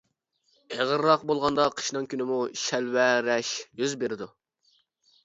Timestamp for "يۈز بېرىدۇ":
3.83-4.29